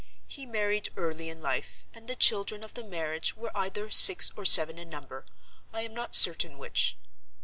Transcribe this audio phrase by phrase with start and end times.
[0.25, 4.45] He married early in life; and the children of the marriage were either six or
[4.45, 6.97] seven in number—I am not certain which.